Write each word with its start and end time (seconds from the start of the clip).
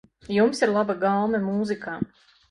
Jums 0.35 0.61
ir 0.67 0.71
laba 0.77 0.95
gaume 1.03 1.41
mūzikā. 1.43 1.99